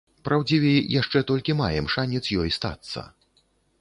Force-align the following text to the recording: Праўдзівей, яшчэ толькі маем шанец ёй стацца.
Праўдзівей, 0.27 0.77
яшчэ 1.01 1.21
толькі 1.31 1.57
маем 1.61 1.85
шанец 1.97 2.25
ёй 2.45 2.49
стацца. 2.59 3.05